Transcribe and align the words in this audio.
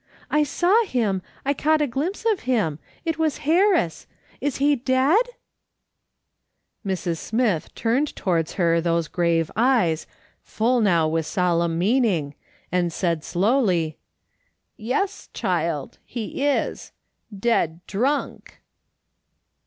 "I 0.31 0.41
saw 0.41 0.83
him, 0.85 1.21
I 1.45 1.53
caught 1.53 1.79
a 1.79 1.85
glimpse 1.85 2.25
of 2.25 2.39
him, 2.49 2.79
it 3.05 3.19
was 3.19 3.37
Harris. 3.45 4.07
Is 4.41 4.55
he 4.57 4.75
dead?" 4.75 5.21
Mrs. 6.83 7.19
Smith 7.19 7.71
turned 7.75 8.15
towards 8.15 8.53
her 8.53 8.81
those 8.81 9.07
grave 9.07 9.51
eyes, 9.55 10.07
full 10.41 10.81
now 10.81 11.07
with 11.07 11.27
solemn 11.27 11.77
meaning, 11.77 12.33
and 12.71 12.91
said 12.91 13.23
slowly," 13.23 13.99
Yes, 14.75 15.29
child, 15.35 15.99
he 16.03 16.45
is— 16.47 16.93
dead 17.49 17.85
drunk." 17.85 18.59